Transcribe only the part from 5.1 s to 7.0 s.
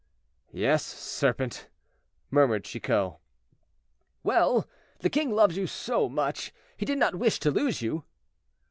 king loves you so much, he did